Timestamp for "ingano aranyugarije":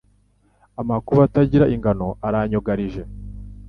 1.75-3.01